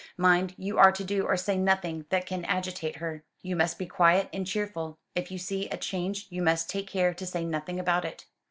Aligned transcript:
"Mind, 0.17 0.55
you 0.57 0.79
are 0.79 0.91
to 0.91 1.03
do 1.03 1.25
or 1.25 1.37
say 1.37 1.59
nothing 1.59 2.07
that 2.09 2.25
can 2.25 2.43
agitate 2.45 2.95
her. 2.95 3.23
You 3.43 3.55
must 3.55 3.77
be 3.77 3.85
quiet 3.85 4.29
and 4.33 4.47
cheerful. 4.47 4.97
If 5.13 5.29
you 5.29 5.37
see 5.37 5.69
a 5.69 5.77
change 5.77 6.25
you 6.31 6.41
must 6.41 6.71
take 6.71 6.87
care 6.87 7.13
to 7.13 7.25
say 7.27 7.45
nothing 7.45 7.79
about 7.79 8.03
it." 8.05 8.25